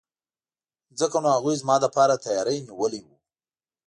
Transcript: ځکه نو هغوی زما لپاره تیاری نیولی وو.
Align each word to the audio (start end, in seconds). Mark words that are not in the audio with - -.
ځکه 0.99 1.17
نو 1.23 1.29
هغوی 1.35 1.55
زما 1.61 1.75
لپاره 1.85 2.21
تیاری 2.25 2.57
نیولی 2.67 3.01
وو. 3.03 3.15